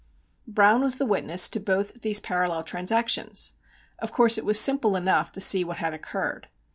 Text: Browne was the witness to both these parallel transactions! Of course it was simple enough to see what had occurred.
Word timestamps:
Browne 0.47 0.81
was 0.81 0.97
the 0.97 1.05
witness 1.05 1.47
to 1.49 1.59
both 1.59 2.01
these 2.01 2.19
parallel 2.19 2.63
transactions! 2.63 3.53
Of 3.99 4.11
course 4.11 4.35
it 4.39 4.45
was 4.45 4.59
simple 4.59 4.95
enough 4.95 5.31
to 5.33 5.41
see 5.41 5.63
what 5.63 5.77
had 5.77 5.93
occurred. 5.93 6.47